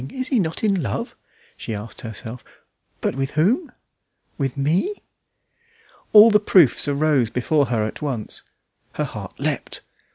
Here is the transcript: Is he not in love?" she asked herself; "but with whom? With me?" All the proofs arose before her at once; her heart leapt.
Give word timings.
Is 0.11 0.29
he 0.29 0.39
not 0.39 0.63
in 0.63 0.81
love?" 0.81 1.15
she 1.55 1.75
asked 1.75 2.01
herself; 2.01 2.43
"but 3.01 3.15
with 3.15 3.29
whom? 3.37 3.71
With 4.35 4.57
me?" 4.57 4.95
All 6.11 6.31
the 6.31 6.39
proofs 6.39 6.87
arose 6.87 7.29
before 7.29 7.67
her 7.67 7.83
at 7.85 8.01
once; 8.01 8.41
her 8.93 9.03
heart 9.03 9.39
leapt. 9.39 9.83